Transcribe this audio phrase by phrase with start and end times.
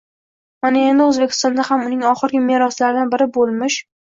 [0.65, 3.89] mana endi O‘zbekistonda ham uning oxirgi meroslaridan biri bo‘lmish d